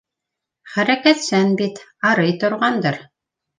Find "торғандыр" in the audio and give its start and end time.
2.47-3.01